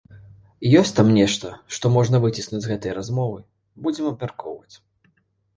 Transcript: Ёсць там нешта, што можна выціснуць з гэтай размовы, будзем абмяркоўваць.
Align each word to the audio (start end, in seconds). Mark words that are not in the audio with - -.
Ёсць 0.79 0.93
там 0.99 1.11
нешта, 1.17 1.51
што 1.77 1.91
можна 1.97 2.21
выціснуць 2.25 2.63
з 2.63 2.71
гэтай 2.73 2.97
размовы, 2.99 3.39
будзем 3.85 4.09
абмяркоўваць. 4.15 4.75